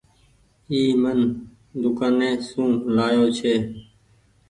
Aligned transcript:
اي 0.71 0.79
مين 1.01 1.19
دوڪآني 1.81 2.31
سون 2.47 2.69
لآيو 2.95 3.25
ڇي۔ 3.37 3.53